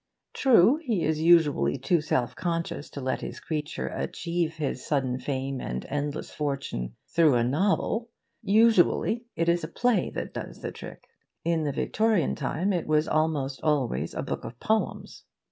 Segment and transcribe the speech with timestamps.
[0.33, 5.61] True, he is usually too self conscious to let this creature achieve his sudden fame
[5.61, 8.09] and endless fortune through a novel.
[8.41, 11.03] Usually it is a play that does the trick.
[11.45, 15.23] In the Victorian time it was almost always a book of poems.